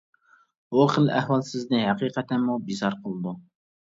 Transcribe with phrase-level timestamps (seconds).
[0.75, 3.35] بۇ خىل ئەھۋال سىزنى ھەقىقەتەنمۇ بىزار قىلىدۇ.